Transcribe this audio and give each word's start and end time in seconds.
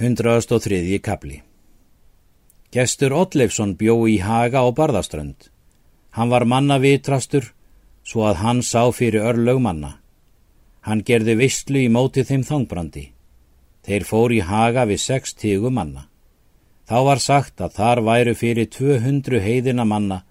103. 0.00 0.98
kapli 1.02 1.40
Gestur 2.70 3.10
Oddleifsson 3.18 3.72
bjó 3.80 3.96
í 4.06 4.20
Haga 4.22 4.60
og 4.62 4.76
Barðaströnd. 4.78 5.48
Hann 6.14 6.30
var 6.30 6.44
manna 6.46 6.76
vitrastur, 6.78 7.48
svo 8.06 8.28
að 8.28 8.38
hann 8.44 8.60
sá 8.62 8.92
fyrir 8.94 9.26
örlög 9.32 9.58
manna. 9.58 9.96
Hann 10.86 11.02
gerði 11.02 11.34
vistlu 11.40 11.82
í 11.82 11.90
móti 11.90 12.22
þeim 12.22 12.46
þangbrandi. 12.46 13.04
Þeir 13.82 14.06
fór 14.06 14.36
í 14.36 14.38
Haga 14.38 14.86
við 14.86 15.02
sex 15.02 15.34
tígu 15.34 15.74
manna. 15.74 16.06
Þá 16.86 16.98
var 17.10 17.24
sagt 17.26 17.58
að 17.58 17.74
þar 17.80 18.04
væru 18.12 18.38
fyrir 18.38 18.70
200 18.78 19.42
heiðina 19.42 19.82
manna 19.82 20.22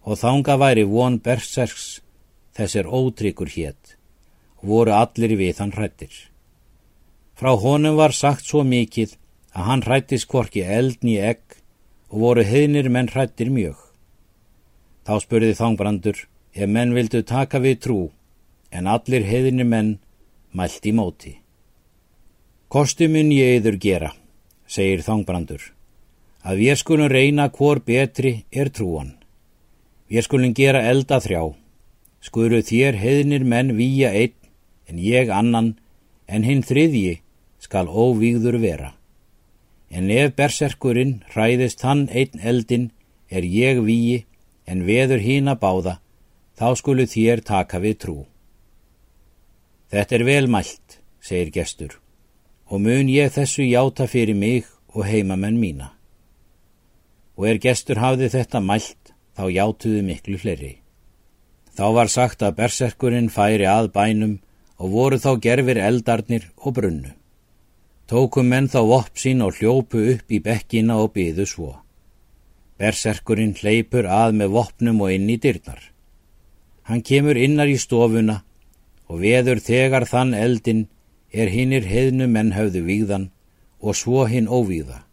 og 0.00 0.16
þanga 0.16 0.56
væri 0.64 0.88
von 0.88 1.20
berserks 1.20 2.00
þessir 2.56 2.88
ótryggur 2.88 3.52
hétt 3.52 3.98
voru 4.62 4.96
allir 4.96 5.36
við 5.36 5.60
hann 5.60 5.76
hrættir. 5.76 6.29
Frá 7.40 7.54
honum 7.56 7.96
var 7.96 8.12
sagt 8.12 8.44
svo 8.44 8.60
mikið 8.68 9.14
að 9.56 9.64
hann 9.64 9.82
hrættis 9.86 10.26
korki 10.28 10.60
eldn 10.60 11.08
í 11.08 11.14
egg 11.24 11.54
og 12.12 12.16
voru 12.20 12.42
heðnir 12.44 12.90
menn 12.92 13.06
hrættir 13.08 13.48
mjög. 13.48 13.78
Þá 15.08 15.14
spurði 15.24 15.54
þangbrandur 15.56 16.18
ef 16.52 16.68
menn 16.68 16.92
vildu 16.92 17.22
taka 17.24 17.62
við 17.64 17.78
trú 17.86 18.00
en 18.76 18.90
allir 18.94 19.24
heðnir 19.24 19.68
menn 19.70 19.94
mælt 20.52 20.84
í 20.84 20.92
móti. 20.92 21.32
Kostu 22.68 23.08
mun 23.08 23.32
ég 23.32 23.56
eður 23.56 23.80
gera, 23.86 24.12
segir 24.68 25.00
þangbrandur, 25.08 25.64
að 26.44 26.60
við 26.60 26.76
skulum 26.82 27.08
reyna 27.08 27.48
hvor 27.48 27.80
betri 27.80 28.34
er 28.52 28.68
trúan. 28.68 29.14
Við 30.12 30.28
skulum 30.28 30.52
gera 30.52 30.84
elda 30.92 31.22
þrjá, 31.24 31.40
skuru 32.20 32.60
þér 32.60 33.00
heðnir 33.00 33.48
menn 33.48 33.72
výja 33.80 34.12
einn 34.12 34.36
en 34.92 35.00
ég 35.00 35.32
annan 35.32 35.72
en 36.28 36.44
hinn 36.44 36.60
þriðji 36.60 37.22
skal 37.60 37.86
óvíður 37.86 38.58
vera. 38.62 38.94
En 39.90 40.10
ef 40.10 40.34
berserkurinn 40.38 41.20
hræðist 41.34 41.82
hann 41.84 42.08
einn 42.08 42.42
eldin 42.42 42.90
er 43.28 43.44
ég 43.44 43.82
víi 43.84 44.24
en 44.66 44.84
veður 44.86 45.22
hína 45.22 45.56
báða, 45.58 45.98
þá 46.58 46.66
skulu 46.78 47.06
þér 47.10 47.42
taka 47.46 47.80
við 47.82 47.96
trú. 48.02 48.18
Þetta 49.90 50.16
er 50.16 50.24
velmælt, 50.28 51.00
segir 51.20 51.50
gestur, 51.54 51.96
og 52.70 52.82
mun 52.84 53.10
ég 53.10 53.32
þessu 53.34 53.66
játa 53.66 54.06
fyrir 54.06 54.38
mig 54.38 54.68
og 54.94 55.06
heimamenn 55.06 55.58
mína. 55.58 55.90
Og 57.34 57.48
er 57.50 57.58
gestur 57.58 57.98
hafði 57.98 58.30
þetta 58.30 58.60
mælt, 58.62 59.14
þá 59.34 59.44
játuðu 59.50 60.04
miklu 60.06 60.38
fleiri. 60.38 60.74
Þá 61.74 61.86
var 61.96 62.10
sagt 62.12 62.42
að 62.42 62.58
berserkurinn 62.60 63.30
færi 63.32 63.66
að 63.66 63.90
bænum 63.94 64.38
og 64.78 64.92
voru 64.94 65.18
þá 65.18 65.32
gerfir 65.42 65.80
eldarnir 65.80 66.50
og 66.58 66.76
brunnu. 66.76 67.14
Tókum 68.10 68.48
menn 68.50 68.66
þá 68.66 68.80
vopp 68.90 69.20
sín 69.22 69.42
og 69.46 69.60
hljópu 69.60 70.00
upp 70.16 70.32
í 70.34 70.40
bekkina 70.42 70.96
og 70.98 71.12
byðu 71.14 71.44
svo. 71.46 71.68
Berserkurinn 72.74 73.52
hleypur 73.54 74.08
að 74.10 74.34
með 74.40 74.54
voppnum 74.56 74.98
og 75.04 75.12
inn 75.14 75.28
í 75.30 75.36
dyrnar. 75.38 75.78
Hann 76.90 77.04
kemur 77.06 77.38
innar 77.38 77.70
í 77.70 77.78
stofuna 77.78 78.40
og 79.06 79.22
veður 79.22 79.62
þegar 79.62 80.08
þann 80.10 80.34
eldin 80.34 80.82
er 81.30 81.54
hinnir 81.54 81.86
heðnu 81.86 82.26
menn 82.26 82.50
höfðu 82.58 82.82
víðan 82.90 83.30
og 83.78 83.94
svo 84.02 84.26
hinn 84.26 84.50
óvíða. 84.50 85.04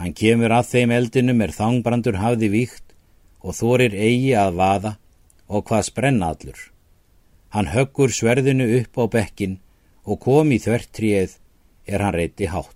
Hann 0.00 0.16
kemur 0.16 0.56
að 0.56 0.72
þeim 0.72 0.96
eldinum 0.96 1.44
er 1.44 1.52
þangbrandur 1.52 2.16
hafði 2.24 2.48
víkt 2.58 2.96
og 3.44 3.60
þorir 3.60 3.92
eigi 3.92 4.32
að 4.32 4.56
vaða 4.56 4.98
og 5.52 5.68
hvað 5.68 5.90
sprenna 5.92 6.32
allur. 6.32 6.60
Hann 7.52 7.74
höggur 7.76 8.08
sverðinu 8.08 8.72
upp 8.80 8.96
á 8.96 9.04
bekkin 9.04 9.58
og 10.08 10.24
kom 10.24 10.56
í 10.56 10.64
þvertríið 10.64 11.42
er 11.86 12.02
hann 12.02 12.14
reyti 12.14 12.48
hátt. 12.50 12.74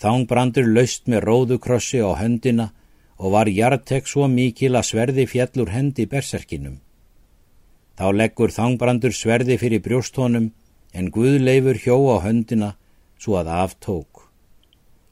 Þangbrandur 0.00 0.66
laust 0.68 1.06
með 1.08 1.24
róðukrossi 1.28 2.02
á 2.04 2.12
höndina 2.18 2.70
og 3.16 3.32
var 3.32 3.48
hjartek 3.48 4.08
svo 4.10 4.26
mikil 4.28 4.74
að 4.76 4.88
sverði 4.90 5.24
fjallur 5.30 5.70
hendi 5.72 6.06
berserkinum. 6.10 6.80
Þá 7.94 8.06
leggur 8.12 8.52
þangbrandur 8.52 9.14
sverði 9.14 9.56
fyrir 9.62 9.82
brjóstónum 9.84 10.50
en 10.94 11.10
Guðleifur 11.14 11.78
hjó 11.78 11.96
á 12.10 12.26
höndina 12.26 12.74
svo 13.18 13.38
að 13.38 13.52
aftók. 13.54 14.26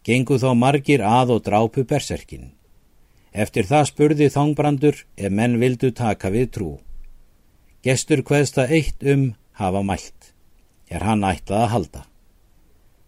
Gengu 0.03 0.37
þá 0.43 0.51
margir 0.59 1.05
að 1.07 1.37
og 1.37 1.45
drápu 1.47 1.87
berserkin. 1.87 2.51
Eftir 3.33 3.65
það 3.71 3.89
spurði 3.89 4.29
þangbrandur 4.35 5.05
ef 5.17 5.31
menn 5.33 5.61
vildu 5.63 5.93
taka 5.95 6.29
við 6.35 6.51
trú. 6.59 6.73
Gestur 7.87 8.27
hveðsta 8.27 8.67
eitt 8.69 9.03
um 9.07 9.31
hafa 9.57 9.83
mælt, 9.87 10.35
er 10.91 11.07
hann 11.07 11.25
ætlað 11.25 11.63
að 11.65 11.73
halda 11.73 12.03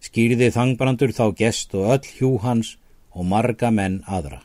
skýrði 0.05 0.51
þangbrandur 0.53 1.15
þá 1.17 1.27
gest 1.39 1.75
og 1.79 1.93
öll 1.97 2.11
hjú 2.19 2.33
hans 2.45 2.75
og 3.15 3.27
marga 3.31 3.71
menn 3.71 4.03
aðra. 4.07 4.43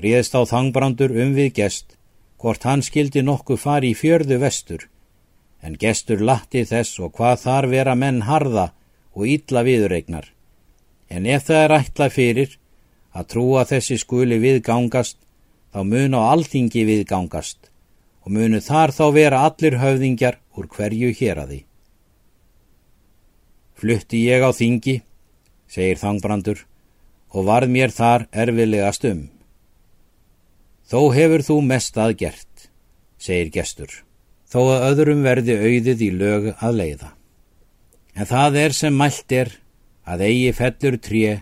Ríðist 0.00 0.36
á 0.38 0.42
þangbrandur 0.48 1.12
um 1.12 1.34
við 1.36 1.52
gest, 1.60 1.96
hvort 2.40 2.64
hann 2.64 2.82
skildi 2.86 3.22
nokkuð 3.26 3.60
fari 3.60 3.92
í 3.92 3.98
fjörðu 3.98 4.38
vestur, 4.40 4.86
en 5.60 5.76
gestur 5.76 6.22
latti 6.24 6.64
þess 6.64 7.00
og 7.04 7.12
hvað 7.18 7.42
þar 7.44 7.68
vera 7.74 7.96
menn 8.02 8.22
harða 8.24 8.70
og 9.12 9.26
ítla 9.28 9.64
viðreignar. 9.66 10.30
En 11.10 11.26
ef 11.26 11.48
það 11.50 11.64
er 11.64 11.76
ætla 11.80 12.08
fyrir 12.08 12.56
að 13.12 13.28
trúa 13.34 13.66
þessi 13.68 13.98
skuli 14.00 14.38
viðgangast, 14.40 15.18
þá 15.74 15.80
mun 15.84 16.16
á 16.16 16.20
alþingi 16.32 16.86
viðgangast 16.86 17.68
og 18.24 18.32
munu 18.36 18.60
þar 18.62 18.92
þá 18.94 19.04
vera 19.16 19.42
allir 19.48 19.76
höfðingjar 19.80 20.38
úr 20.56 20.68
hverju 20.70 21.12
hér 21.18 21.42
að 21.42 21.52
því. 21.52 21.60
Flutti 23.80 24.26
ég 24.28 24.42
á 24.44 24.52
þingi, 24.52 24.98
segir 25.64 25.96
þangbrandur, 25.96 26.66
og 27.32 27.46
varð 27.48 27.70
mér 27.72 27.92
þar 27.96 28.26
erfilegast 28.28 29.06
um. 29.08 29.22
Þó 30.84 31.00
hefur 31.14 31.44
þú 31.46 31.56
mest 31.64 31.96
aðgert, 31.96 32.66
segir 33.16 33.48
gestur, 33.54 33.94
þó 34.44 34.58
að 34.74 34.84
öðrum 34.90 35.22
verði 35.24 35.56
auðið 35.56 36.02
í 36.04 36.10
lög 36.12 36.48
að 36.58 36.76
leiða. 36.76 37.08
En 38.12 38.28
það 38.28 38.58
er 38.64 38.76
sem 38.76 38.98
mælt 39.00 39.32
er 39.32 39.54
að 40.04 40.26
eigi 40.26 40.50
fellur 40.58 40.98
tré 41.00 41.38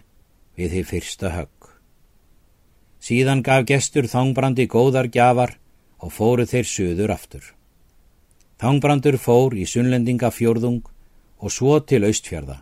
við 0.54 0.76
því 0.76 0.82
fyrsta 0.92 1.32
högg. 1.34 1.72
Síðan 3.02 3.42
gaf 3.42 3.64
gestur 3.66 4.06
þangbrandi 4.06 4.68
góðar 4.70 5.08
gjafar 5.10 5.56
og 5.98 6.14
fóru 6.14 6.46
þeir 6.46 6.70
söður 6.70 7.14
aftur. 7.16 7.42
Þangbrandur 8.62 9.18
fór 9.18 9.58
í 9.58 9.66
sunnlendinga 9.66 10.30
fjörðung 10.34 10.84
og 11.38 11.52
svo 11.52 11.78
til 11.80 12.04
austfjörða. 12.04 12.58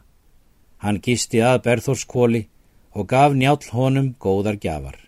Hann 0.82 1.00
gisti 1.00 1.41
að 1.41 1.62
Berþórskóli 1.64 2.42
og 2.92 3.09
gaf 3.09 3.32
njál 3.32 3.60
honum 3.72 4.14
góðar 4.20 4.59
gjafar. 4.60 4.98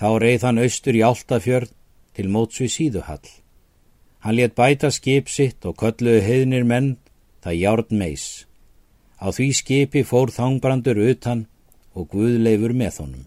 Þá 0.00 0.08
reið 0.22 0.44
hann 0.46 0.62
austur 0.62 0.96
í 0.96 1.04
Áltafjörð 1.04 1.72
til 2.14 2.28
mótsvið 2.32 2.72
síðuhall. 2.74 3.28
Hann 4.24 4.36
let 4.36 4.54
bæta 4.54 4.90
skip 4.90 5.28
sitt 5.28 5.64
og 5.66 5.76
kölluðu 5.78 6.20
heðnir 6.24 6.64
menn 6.64 6.96
það 7.44 7.60
járn 7.62 7.98
meis. 8.00 8.26
Á 9.18 9.30
því 9.34 9.48
skipi 9.60 10.04
fór 10.06 10.30
þangbrandur 10.34 10.98
utan 11.10 11.46
og 11.94 12.08
Guðleifur 12.12 12.74
með 12.74 13.02
honum. 13.02 13.24